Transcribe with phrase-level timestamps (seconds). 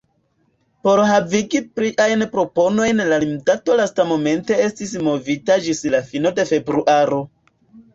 [0.87, 7.27] Por havigi pliajn proponojn la limdato lastmomente estis movita ĝis la fino de februaro.